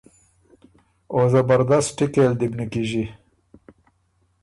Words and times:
او 1.13 1.19
زبردست 1.33 1.89
ټیکئ 1.97 2.25
ل 2.29 2.33
دی 2.39 2.47
بو 2.51 2.55
نیکیݫی۔ 2.59 3.03